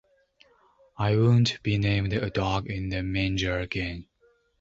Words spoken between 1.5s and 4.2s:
be named a dog in the manger again.